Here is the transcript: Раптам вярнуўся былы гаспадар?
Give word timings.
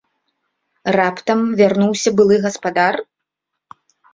Раптам 0.95 1.39
вярнуўся 1.61 2.09
былы 2.21 2.35
гаспадар? 2.49 2.93